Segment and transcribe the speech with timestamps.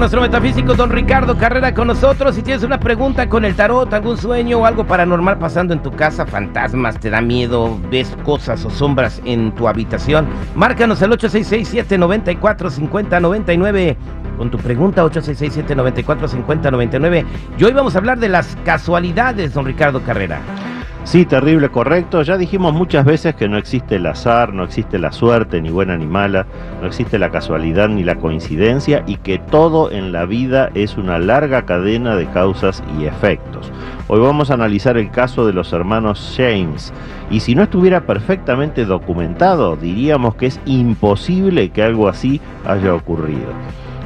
[0.00, 2.34] nuestro metafísico don Ricardo Carrera con nosotros.
[2.34, 5.92] Si tienes una pregunta con el tarot, algún sueño o algo paranormal pasando en tu
[5.92, 13.96] casa, fantasmas, te da miedo, ves cosas o sombras en tu habitación, márcanos al 866-794-5099
[14.38, 17.26] con tu pregunta 866-794-5099.
[17.58, 20.40] Y hoy vamos a hablar de las casualidades, don Ricardo Carrera.
[21.02, 22.22] Sí, terrible, correcto.
[22.22, 25.96] Ya dijimos muchas veces que no existe el azar, no existe la suerte, ni buena
[25.96, 26.46] ni mala,
[26.80, 31.18] no existe la casualidad ni la coincidencia y que todo en la vida es una
[31.18, 33.72] larga cadena de causas y efectos.
[34.08, 36.92] Hoy vamos a analizar el caso de los hermanos James
[37.30, 43.48] y si no estuviera perfectamente documentado, diríamos que es imposible que algo así haya ocurrido.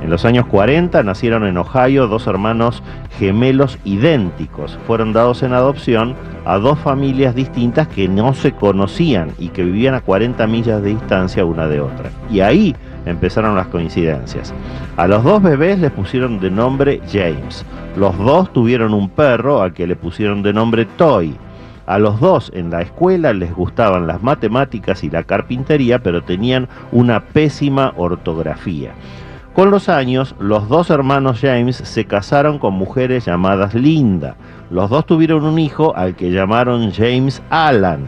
[0.00, 2.82] En los años 40 nacieron en Ohio dos hermanos
[3.18, 4.78] gemelos idénticos.
[4.86, 9.94] Fueron dados en adopción a dos familias distintas que no se conocían y que vivían
[9.94, 12.10] a 40 millas de distancia una de otra.
[12.30, 14.54] Y ahí empezaron las coincidencias.
[14.96, 17.64] A los dos bebés les pusieron de nombre James.
[17.96, 21.36] Los dos tuvieron un perro al que le pusieron de nombre Toy.
[21.86, 26.68] A los dos en la escuela les gustaban las matemáticas y la carpintería, pero tenían
[26.92, 28.92] una pésima ortografía.
[29.54, 34.36] Con los años, los dos hermanos James se casaron con mujeres llamadas Linda.
[34.70, 38.06] Los dos tuvieron un hijo al que llamaron James Alan.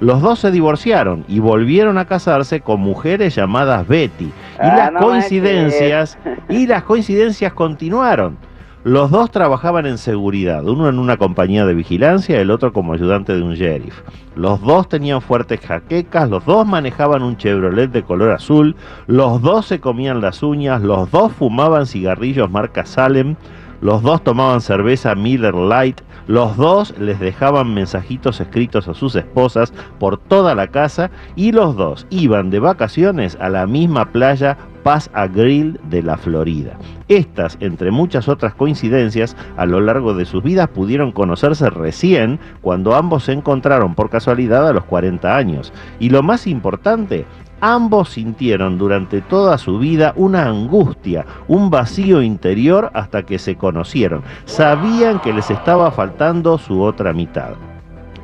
[0.00, 4.24] Los dos se divorciaron y volvieron a casarse con mujeres llamadas Betty.
[4.26, 6.18] Y Ah, las no coincidencias
[6.50, 8.36] y las coincidencias continuaron.
[8.84, 13.34] Los dos trabajaban en seguridad, uno en una compañía de vigilancia, el otro como ayudante
[13.34, 14.02] de un sheriff.
[14.36, 19.64] Los dos tenían fuertes jaquecas, los dos manejaban un Chevrolet de color azul, los dos
[19.64, 23.36] se comían las uñas, los dos fumaban cigarrillos marca Salem,
[23.80, 29.72] los dos tomaban cerveza Miller Light, los dos les dejaban mensajitos escritos a sus esposas
[29.98, 35.10] por toda la casa y los dos iban de vacaciones a la misma playa Paz
[35.14, 36.78] a Grill de la Florida.
[37.08, 42.94] Estas, entre muchas otras coincidencias, a lo largo de sus vidas pudieron conocerse recién cuando
[42.94, 45.72] ambos se encontraron por casualidad a los 40 años.
[45.98, 47.24] Y lo más importante,
[47.60, 54.22] ambos sintieron durante toda su vida una angustia, un vacío interior hasta que se conocieron.
[54.44, 57.54] Sabían que les estaba faltando su otra mitad.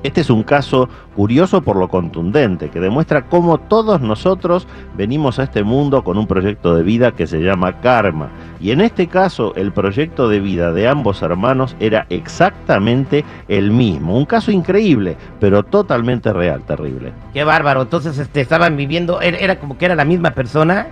[0.02, 4.66] Este es un caso curioso por lo contundente, que demuestra cómo todos nosotros
[4.96, 8.30] venimos a este mundo con un proyecto de vida que se llama karma.
[8.60, 14.16] Y en este caso el proyecto de vida de ambos hermanos era exactamente el mismo.
[14.16, 17.12] Un caso increíble, pero totalmente real, terrible.
[17.34, 17.82] Qué bárbaro.
[17.82, 20.86] Entonces, este, estaban viviendo, era, era como que era la misma persona.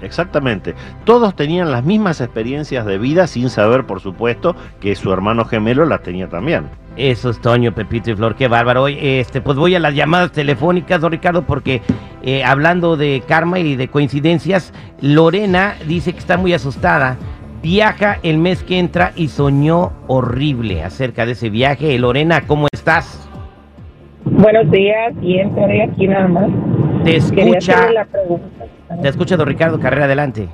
[0.00, 0.74] Exactamente.
[1.04, 5.84] Todos tenían las mismas experiencias de vida sin saber, por supuesto, que su hermano gemelo
[5.84, 6.68] las tenía también.
[6.98, 8.82] Eso es Toño, Pepito y Flor, qué bárbaro.
[8.82, 11.80] Hoy, este, pues voy a las llamadas telefónicas, don Ricardo, porque
[12.24, 17.16] eh, hablando de karma y de coincidencias, Lorena dice que está muy asustada.
[17.62, 21.96] Viaja el mes que entra y soñó horrible acerca de ese viaje.
[22.00, 23.28] Lorena, ¿cómo estás?
[24.24, 26.50] Buenos días, bien, estoy aquí nada más.
[27.04, 28.64] Te escucha, la pregunta.
[29.00, 30.48] te escucha don Ricardo Carrera, adelante.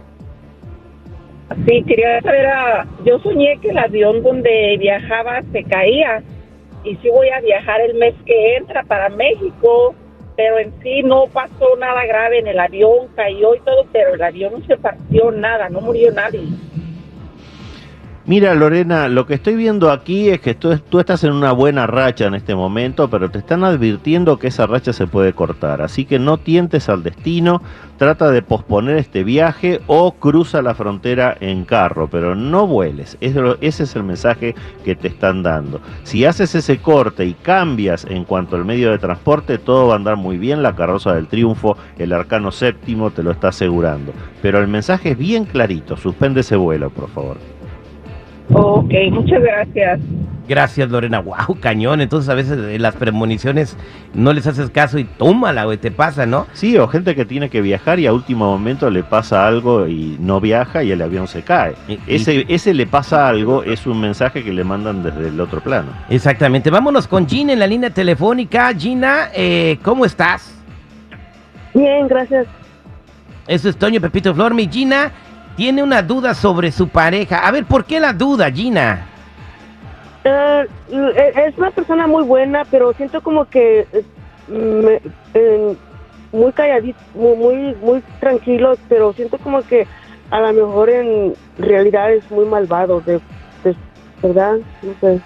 [1.67, 6.23] Sí, quería saber, ah, yo soñé que el avión donde viajaba se caía
[6.85, 9.95] y sí voy a viajar el mes que entra para México,
[10.37, 14.23] pero en sí no pasó nada grave en el avión, cayó y todo, pero el
[14.23, 16.43] avión no se partió nada, no murió nadie.
[18.27, 22.25] Mira, Lorena, lo que estoy viendo aquí es que tú, estás en una buena racha
[22.25, 25.83] en este momento, pero te están advirtiendo que esa racha se puede cortar.
[25.83, 27.61] Así que no tientes al destino,
[27.99, 33.19] trata de posponer este viaje o cruza la frontera en carro, pero no vueles.
[33.21, 34.55] Ese es el mensaje
[34.87, 35.83] que te están dando.
[36.05, 39.97] Si haces ese corte y cambias en cuanto al medio de transporte, todo va a
[39.97, 40.63] andar muy bien.
[40.63, 44.15] La carroza del triunfo, el arcano séptimo te lo está asegurando.
[44.41, 45.99] Pero el mensaje es bien clarito.
[45.99, 47.37] Suspende ese vuelo, por favor.
[48.53, 50.01] Ok, muchas gracias.
[50.47, 51.21] Gracias, Lorena.
[51.21, 52.03] Wow, cañón.
[52.03, 53.79] Entonces a veces eh, las premoniciones
[54.13, 56.47] no les haces caso y tómala, güey, te pasa, ¿no?
[56.53, 60.19] Sí, o gente que tiene que viajar y a último momento le pasa algo y
[60.21, 61.73] no viaja y el avión se cae.
[61.89, 65.41] Y- y- Ese, ese le pasa algo es un mensaje que le mandan desde el
[65.41, 65.89] otro plano.
[66.11, 66.69] Exactamente.
[66.69, 68.75] Vámonos con Gina en la línea telefónica.
[68.75, 70.55] Gina, eh, ¿cómo estás?
[71.73, 72.47] Bien, gracias.
[73.47, 74.53] Eso es Toño Pepito Flor.
[74.55, 75.11] Mi Gina
[75.57, 77.47] tiene una duda sobre su pareja.
[77.47, 79.07] A ver, ¿por qué la duda, Gina?
[80.25, 83.87] Eh, eh, es una persona muy buena, pero siento como que
[84.49, 85.01] me-
[85.35, 85.77] eh,
[86.33, 89.87] muy calladito, muy, muy, muy tranquilo, pero siento como que
[90.31, 93.21] a lo mejor en realidad es muy malvado, de,
[93.63, 93.77] de-
[94.23, 94.55] ¿verdad?
[94.83, 95.21] No sé.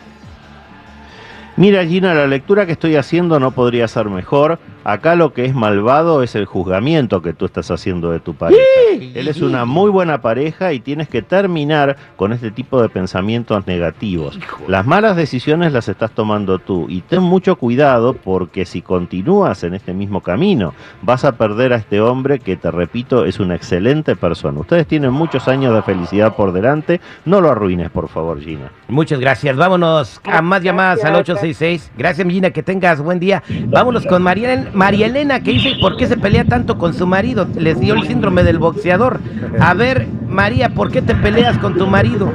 [1.56, 4.58] Mira, Gina, la lectura que estoy haciendo no podría ser mejor.
[4.84, 8.62] Acá lo que es malvado es el juzgamiento que tú estás haciendo de tu pareja.
[8.90, 13.66] Él es una muy buena pareja y tienes que terminar con este tipo de pensamientos
[13.66, 14.38] negativos.
[14.66, 19.74] Las malas decisiones las estás tomando tú y ten mucho cuidado porque si continúas en
[19.74, 24.16] este mismo camino vas a perder a este hombre que te repito es una excelente
[24.16, 24.60] persona.
[24.60, 27.00] Ustedes tienen muchos años de felicidad por delante.
[27.24, 28.72] No lo arruines, por favor, Gina.
[28.88, 29.56] Muchas gracias.
[29.56, 31.92] Vámonos a más llamadas al 866.
[31.96, 33.42] Gracias, Gina, que tengas buen día.
[33.66, 37.46] Vámonos con María, María Elena, que dice por qué se pelea tanto con su marido.
[37.56, 39.20] Les dio el síndrome del boxeador.
[39.60, 42.32] A ver, María, ¿por qué te peleas con tu marido?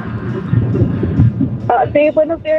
[1.68, 2.50] Ah, sí, bueno, sí.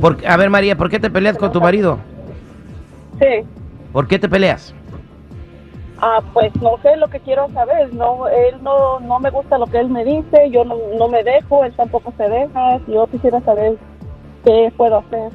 [0.00, 1.98] Por- a ver, María, ¿por qué te peleas con tu marido?
[3.20, 3.46] Sí.
[3.92, 4.74] ¿Por qué te peleas?
[6.00, 7.92] Ah, pues no sé lo que quiero saber.
[7.94, 10.50] No, él no, no me gusta lo que él me dice.
[10.50, 12.78] Yo no, no me dejo, él tampoco se deja.
[12.88, 13.76] Yo quisiera saber
[14.44, 15.30] qué puedo hacer.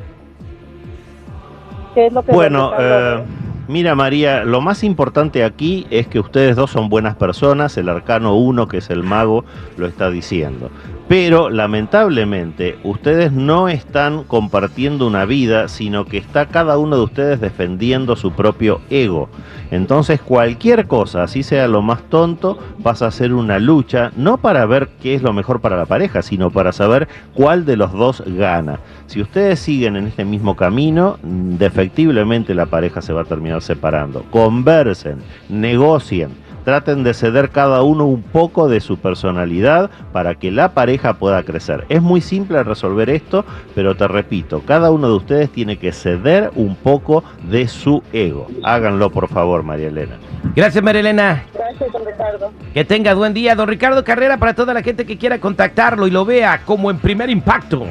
[1.98, 3.24] ¿Qué es lo que Bueno, eh,
[3.68, 8.36] mira María, lo más importante aquí es que ustedes dos son buenas personas, el arcano
[8.36, 9.46] 1, que es el mago,
[9.78, 10.70] lo está diciendo.
[11.08, 17.40] Pero lamentablemente ustedes no están compartiendo una vida, sino que está cada uno de ustedes
[17.40, 19.30] defendiendo su propio ego.
[19.72, 24.66] Entonces cualquier cosa, así sea lo más tonto, pasa a ser una lucha, no para
[24.66, 28.22] ver qué es lo mejor para la pareja, sino para saber cuál de los dos
[28.26, 28.80] gana.
[29.06, 34.24] Si ustedes siguen en este mismo camino, defectiblemente la pareja se va a terminar separando.
[34.30, 36.32] Conversen, negocien,
[36.68, 41.44] traten de ceder cada uno un poco de su personalidad para que la pareja pueda
[41.44, 41.86] crecer.
[41.88, 46.52] Es muy simple resolver esto, pero te repito, cada uno de ustedes tiene que ceder
[46.56, 48.48] un poco de su ego.
[48.64, 50.18] Háganlo por favor, María Elena.
[50.58, 51.46] Gracias, María Elena.
[51.54, 52.52] Gracias, don Ricardo.
[52.74, 53.56] Que tengas buen día.
[53.56, 56.98] Don Ricardo Carrera, para toda la gente que quiera contactarlo y lo vea como en
[56.98, 57.88] primer impacto.